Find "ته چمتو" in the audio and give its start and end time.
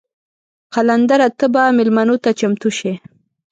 2.23-2.69